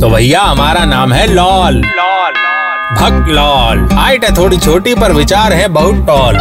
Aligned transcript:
तो 0.00 0.08
भैया, 0.10 0.40
हमारा 0.40 0.84
नाम 0.84 1.12
है 1.12 1.26
लॉल। 1.26 1.74
लॉल 1.76 2.32
भक्त 2.96 3.28
लॉल। 3.28 3.78
हाइट 3.92 4.24
है 4.24 4.34
थोड़ी 4.36 4.56
छोटी, 4.58 4.94
पर 4.94 5.12
विचार 5.12 5.52
है 5.52 5.68
बहुत 5.68 6.06
टॉल। 6.06 6.38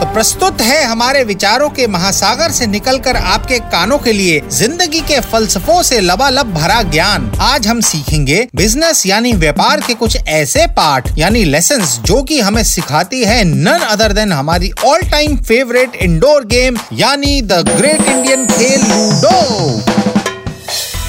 तो 0.00 0.06
प्रस्तुत 0.14 0.60
है 0.60 0.82
हमारे 0.84 1.22
विचारों 1.24 1.68
के 1.70 1.86
महासागर 1.86 2.50
से 2.50 2.66
निकलकर 2.66 3.16
आपके 3.16 3.58
कानों 3.74 3.98
के 3.98 4.12
लिए 4.12 4.40
ज़िंदगी 4.52 5.00
के 5.00 5.20
फलसफों 5.22 5.82
से 5.82 6.00
लबालब 6.00 6.52
भरा 6.54 6.82
ज्ञान। 6.82 7.30
आज 7.42 7.66
हम 7.68 7.80
सीखेंगे 7.82 8.46
बिज़नेस 8.56 9.04
यानी 9.06 9.32
व्यापार 9.34 9.80
के 9.80 9.94
कुछ 9.94 10.16
ऐसे 10.18 10.66
पाठ, 10.76 11.18
यानी 11.18 11.44
लेसन 11.44 11.86
जो 12.02 12.22
कि 12.22 12.40
हमें 12.40 12.62
सिखाती 12.64 13.24
है 13.24 13.42
नन 13.44 13.86
अदर 13.88 14.12
देन 14.12 14.32
हमारी 14.32 14.72
all 14.84 15.02
time 15.10 15.36
favourite 15.44 15.94
indoor 16.02 16.44
game 16.46 16.78
यानी 16.94 17.40
द 17.42 17.64
ग्रेट 17.70 18.08
इंडियन 18.08 18.46
खेल 18.48 18.80
लूडो 18.82 20.01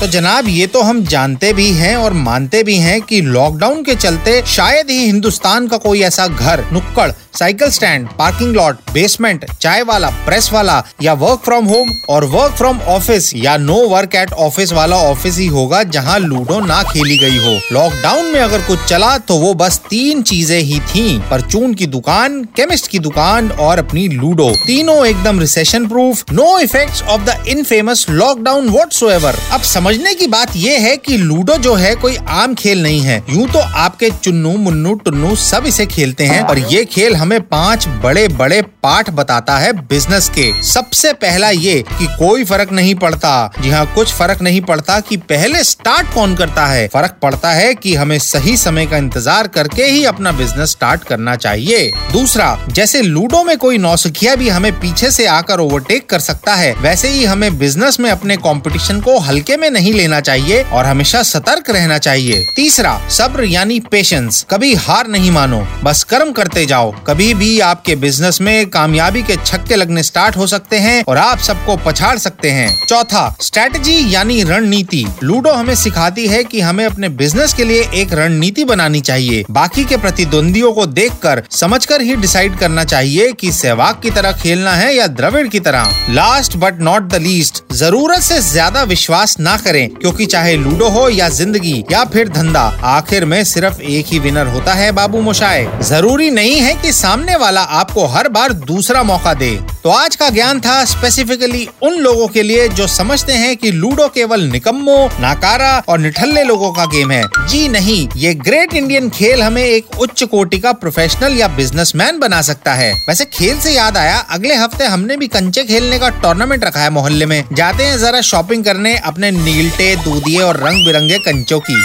तो 0.04 0.08
जनाब, 0.08 0.48
ये 0.48 0.66
तो 0.68 0.82
हम 0.82 1.02
जानते 1.06 1.52
भी 1.54 1.70
हैं 1.72 1.96
और 1.96 2.14
मानते 2.14 2.64
भी 2.64 2.76
हैं 2.78 3.00
कि 3.02 3.22
लॉकडाउन 3.22 3.84
के 3.84 3.96
चलते 3.96 4.42
शायद 4.48 4.90
ही 4.90 5.06
हिंदुस्तान 5.06 5.68
का 5.68 5.78
कोई 5.80 6.02
ऐसा 6.04 6.28
घर, 6.28 6.66
नुक्कड़ 6.74 7.12
cycle 7.38 7.70
stand 7.70 8.08
parking 8.10 8.56
lot 8.56 8.92
basement 8.94 9.46
चाय 9.52 9.82
वाला 9.84 10.10
प्रेस 10.26 10.50
वाला 10.54 10.84
या 11.02 11.14
वर्क 11.14 11.40
फ्रॉम 11.46 11.66
होम 11.66 11.90
और 12.10 12.26
वर्क 12.26 12.54
फ्रॉम 12.54 12.80
ऑफ़िस 12.88 13.32
या 13.36 13.56
नो 13.58 13.76
वर्क 13.90 14.16
एट 14.16 14.34
ऑफ़िस 14.34 14.74
वाला 14.74 14.96
ऑफ़िस 15.04 15.38
ही 15.38 15.48
होगा 15.48 15.82
जहाँ 15.86 16.18
लूडो 16.20 16.60
ना 16.60 16.82
खेली 16.84 17.18
गई 17.18 17.38
हो। 17.38 17.54
लॉकडाउन 17.72 18.26
में 18.26 18.40
अगर 18.40 18.62
कुछ 18.62 18.84
चला 18.84 19.18
तो 19.18 19.38
वो 19.38 19.54
बस 19.54 19.80
तीन 19.90 20.22
चीज़ें 20.24 20.60
ही 20.60 20.80
थी, 20.80 21.18
परचून 21.32 21.74
की 21.74 21.88
दुकान 21.88 22.44
केमिस्ट 22.56 22.88
की 22.88 23.00
दुकान 23.00 23.50
और 23.52 23.80
अपनी 23.80 24.08
लूडो। 24.08 24.50
तीनों 24.66 25.06
एकदम 25.06 25.40
recession 25.40 25.88
proof 25.88 26.32
no 26.32 26.58
effect 26.60 27.04
of 27.04 27.22
the 27.22 27.44
infamous 27.48 28.06
lockdown 28.10 28.70
what 28.70 28.94
अब 28.94 29.62
समझने 29.94 30.14
की 30.14 30.28
बात 30.28 30.56
यह 30.56 30.80
है 30.82 30.96
कि 30.98 31.18
लूडो 31.18 31.56
जो 31.58 31.74
है 31.76 31.94
कोई 31.96 32.16
आम 32.18 32.54
खेल 32.56 32.82
नहीं 32.84 33.00
है। 33.02 33.18
यूँ 33.30 33.48
तो 33.48 33.60
आपके 33.60 34.10
चुन्नू, 34.12 34.52
मुन्नू, 34.58 34.94
टुन्नू 34.96 35.36
सब 35.36 35.66
इसे 35.68 35.86
खेलते 35.86 36.26
हैं, 36.26 36.46
पर 36.48 36.60
ये 36.60 36.84
खेल 36.86 37.16
हमें 37.16 37.40
पाँच 37.42 37.88
बड़े 38.04 38.28
बड़े 38.30 38.62
पाठ 38.84 39.10
बताता 39.10 39.58
है 39.58 39.72
बिज़नेस 39.88 40.30
के। 40.30 40.52
सबसे 40.64 41.12
पहला 41.16 41.50
ये 41.50 41.76
कि 41.90 42.06
कोई 42.20 42.44
फ़र्क 42.44 42.72
नहीं 42.72 42.96
पड़ता। 42.96 43.52
जी 43.62 43.70
हाँ 43.70 43.86
कुछ 43.96 44.14
फ़र्क 44.14 44.42
नहीं 44.42 44.62
पड़ता 44.62 45.00
कि 45.00 45.18
पहले 45.30 45.64
स्टार्ट 45.64 46.14
कौन 46.14 46.36
करता 46.36 46.66
है। 46.66 46.88
फ़र्क 46.88 47.18
पड़ता 47.22 47.52
है 47.52 47.74
कि 47.76 47.94
हमें 47.96 48.18
सही 48.22 48.56
समय 48.58 48.86
का 48.86 48.98
इंतज़ार 48.98 49.48
करके 49.50 49.84
ही 49.84 50.04
अपना 50.06 50.32
बिज़नेस 50.32 50.72
स्टार्ट 50.72 51.04
करना 51.04 51.36
चाहिए। 51.36 51.92
दूसरा, 52.14 52.58
जैसे 52.70 53.02
लूडो 53.02 53.44
में 53.44 53.58
कोई 53.58 53.78
नौसिखिया 53.78 54.36
भी 54.36 54.50
हमें 54.50 54.72
पीछे 54.80 55.12
से 55.12 55.26
आकर 55.28 55.60
ओवरटेक 55.60 56.10
कर 56.10 56.20
सकता 56.22 56.56
है, 56.56 56.74
वैसे 56.82 57.10
ही 57.10 57.24
हमें 57.26 57.58
बिज़नेस 57.60 58.00
में 58.00 58.10
अपने 58.12 58.38
कंपटीशन 58.40 59.02
को 59.02 59.18
हल्के 59.22 59.58
में 59.58 59.70
नहीं 59.70 59.82
लेना 59.92 60.20
चाहिए 60.22 60.62
और 60.64 60.86
हमेशा 60.86 61.22
सतर्क 61.24 61.70
रहना 61.70 61.98
चाहिए। 61.98 62.44
तीसरा, 62.56 62.98
सब्र 63.10 63.44
यानी 63.44 63.80
पेशेंस 63.92 64.46
कभी 64.50 64.74
हार 64.78 65.08
नहीं 65.08 65.32
मानो। 65.32 65.62
बस 65.84 66.04
कर्म 66.04 66.32
करते 66.32 66.66
जाओ। 66.66 66.92
कभी 67.08 67.34
भी 67.34 67.60
आपके 67.62 67.96
बिज़नेस 67.96 68.40
में 68.42 68.70
कामयाबी 68.70 69.22
के 69.24 69.36
छक्के 69.36 69.76
लगने 69.76 70.04
स्टार्ट 70.04 70.38
हो 70.38 70.48
सकते 70.48 70.78
हैं 70.80 71.04
और 71.04 71.18
आप 71.18 71.40
सबको 71.40 71.76
पछाड़ 71.86 72.18
सकते 72.18 72.52
हैं। 72.52 72.70
चौथा 72.88 73.24
स्ट्रेटजी 73.42 74.14
यानी 74.14 74.42
रणनीति। 74.44 75.06
लूडो 75.24 75.52
हमें 75.54 75.76
सिखाती 75.76 76.28
है 76.28 76.44
कि 76.44 76.62
हमें 76.62 76.86
अपने 76.86 77.10
बिज़नेस 77.12 77.54
के 77.54 77.64
लिए 77.64 77.88
एक 77.94 78.14
रणनीति 78.14 78.64
बनानी 78.66 79.02
चाहिए। 79.02 79.44
बाकी 79.52 79.84
के 79.84 79.98
प्रतिद्वंदियों 79.98 80.72
को 80.74 80.86
देखकर, 80.86 81.44
समझकर 81.52 82.02
ही 82.02 82.16
डिसाइड 82.16 82.58
करना 82.60 82.84
चाहिए 82.86 83.32
कि 83.32 83.52
सहवाग 83.52 84.00
की 84.04 84.12
तरह 84.12 84.32
खेलना 84.34 84.74
है 84.74 84.94
या 84.96 85.08
द्रविड़ 85.10 85.48
की 85.48 85.60
तरह। 85.60 85.96
Last 86.10 86.58
but 86.58 86.80
not 86.82 87.08
the 87.10 87.22
least 87.22 87.62
ज़रूरत 87.74 88.22
से 88.22 88.40
ज़्यादा 88.42 88.84
विश्वास 88.86 89.36
ना 89.40 89.56
करें, 89.64 89.90
क्योंकि 89.92 90.26
चाहे 90.26 90.56
लूडो 90.58 90.90
हो 90.90 91.08
या 91.10 91.30
ज़िंदगी 91.32 91.74
या 91.92 92.04
फिर 92.06 92.30
धंधा, 92.30 92.62
आखिर 92.88 93.26
में 93.26 93.44
सिर्फ़ 93.46 93.82
एक 93.82 94.06
ही 94.06 94.20
विनर 94.20 94.48
होता 94.48 94.74
है 94.74 94.92
बाबू 94.92 95.22
मोशाए 95.22 95.68
ज़रूरी 95.84 96.30
नहीं 96.32 96.56
है 96.56 96.74
कि 96.76 96.92
सामने 96.94 97.36
वाला 97.36 97.62
आपको 97.74 98.06
हर 98.08 98.30
बार 98.30 98.54
दूसरा 98.66 99.04
मौका 99.04 99.34
दे। 99.36 99.58
तो 99.84 99.90
आज 99.90 100.16
का 100.16 100.30
ज्ञान 100.30 100.60
था 100.62 100.74
स्पेसिफिकली 100.86 101.68
उन 101.84 101.94
लोगों 101.94 102.28
के 102.28 102.44
लिए 102.44 102.68
जो 102.70 102.86
समझते 102.88 103.34
हैं 103.34 103.56
कि 103.58 103.72
लूडो 103.72 104.08
केवल 104.10 104.42
निकम्मो 104.42 104.96
नाकारा 105.20 105.72
और 105.90 106.00
निठल्ले 106.00 106.44
लोगों 106.44 106.72
का 106.72 106.86
गेम 106.86 107.12
है। 107.12 107.24
जी 107.50 107.68
नहीं 107.70 108.08
ये 108.16 108.34
ग्रेट 108.36 108.74
इंडियन 108.74 109.10
खेल 109.10 109.44
हमें 109.44 109.62
एक 109.64 110.00
उच्च 110.00 110.24
कोटि 110.24 110.60
का 110.60 110.72
प्रोफेशनल 110.74 111.38
या 111.38 111.48
बिजनेसमैन 111.48 112.20
बना 112.20 112.42
सकता 112.42 112.74
है। 112.74 112.92
वैसे 113.10 113.26
खेल 113.26 113.60
से 113.60 113.72
याद 113.72 113.98
आया 113.98 114.18
अगले 114.30 114.56
हफ़्ते 114.56 114.86
हमने 114.86 115.18
भी 115.18 115.28
कंचे 115.28 115.64
खेलने 115.64 116.00
का 116.00 116.10
टूर्नामेंट 116.22 116.64
रखा 116.64 116.80
है 116.80 116.90
मोहल्ले 116.90 117.26
में। 117.26 117.44
जाते 117.54 117.84
हैं 117.84 117.98
जरा 117.98 118.22
शॉपिंग 118.22 118.64
करने 118.66 118.98
अपने 119.04 119.32
नीलटे 119.34 119.96
दूधिये 119.96 120.42
और 120.42 120.64
रंग 120.64 120.86
बिरंगे 120.86 121.18
कंचों 121.20 121.60
की। 121.60 121.82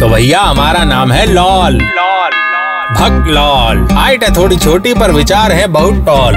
तो 0.00 0.08
भैया 0.08 0.40
हमारा 0.40 0.84
नाम 0.84 1.12
है 1.12 1.26
लॉल। 1.26 1.80
लॉल। 1.80 2.41
भक्त 2.92 3.28
लॉल। 3.28 3.86
हाइट 3.92 4.24
है 4.24 4.34
थोड़ी 4.36 4.56
छोटी 4.56 4.94
पर 4.94 5.10
विचार 5.10 5.52
है 5.52 5.66
बहुत 5.66 6.04
टॉल। 6.06 6.36